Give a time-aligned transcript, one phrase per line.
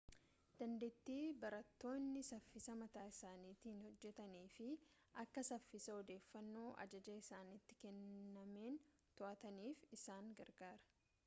[0.59, 4.69] dandeettii barattoonni saffisa mataa isaaniitiin hojjetanii fi
[5.25, 8.83] akka saffisa odeeffannoo ajajaa isaanitti kennameen
[9.23, 10.77] to'ataniif isaan gargaara